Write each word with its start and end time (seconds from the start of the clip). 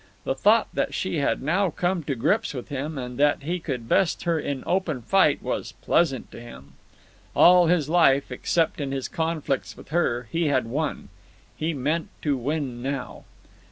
The 0.23 0.33
thought 0.33 0.67
that 0.73 0.95
she 0.95 1.17
had 1.17 1.43
now 1.43 1.69
come 1.69 2.01
to 2.05 2.15
grips 2.15 2.55
with 2.55 2.69
him 2.69 2.97
and 2.97 3.19
that 3.19 3.43
he 3.43 3.59
could 3.59 3.87
best 3.87 4.23
her 4.23 4.39
in 4.39 4.63
open 4.65 5.03
fight 5.03 5.43
was 5.43 5.73
pleasant 5.73 6.31
to 6.31 6.41
him. 6.41 6.73
All 7.35 7.67
his 7.67 7.87
life, 7.87 8.31
except 8.31 8.81
in 8.81 8.91
his 8.91 9.07
conflicts 9.07 9.77
with 9.77 9.89
her, 9.89 10.27
he 10.31 10.47
had 10.47 10.65
won. 10.65 11.09
He 11.55 11.75
meant 11.75 12.09
to 12.23 12.35
win 12.35 12.81
now. 12.81 13.25